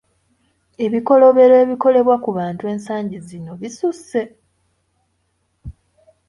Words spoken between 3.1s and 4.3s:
zino bisusse.